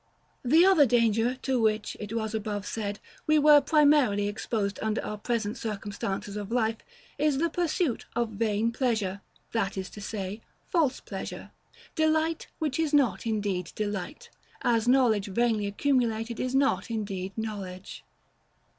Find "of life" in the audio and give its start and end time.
6.35-6.77